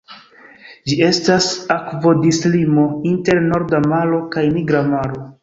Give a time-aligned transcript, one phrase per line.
[0.91, 5.25] Ĝi estas akvodislimo inter Norda Maro kaj Nigra Maro.